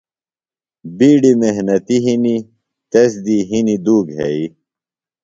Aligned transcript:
بِیڈیۡ 0.97 1.37
محنِتی 1.41 1.97
ِہنیۡ، 2.03 2.41
تس 2.91 3.11
دی 3.25 3.37
ہنیۡ 3.49 3.79
ُدو 3.83 3.97
گھئی 4.13 4.43